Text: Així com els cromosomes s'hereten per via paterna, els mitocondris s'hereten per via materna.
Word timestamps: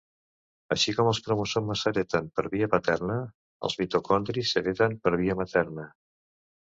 Així 0.75 0.93
com 0.99 1.09
els 1.09 1.19
cromosomes 1.25 1.83
s'hereten 1.85 2.31
per 2.39 2.45
via 2.55 2.69
paterna, 2.73 3.17
els 3.69 3.77
mitocondris 3.83 4.55
s'hereten 4.55 4.97
per 5.05 5.15
via 5.23 5.37
materna. 5.43 5.87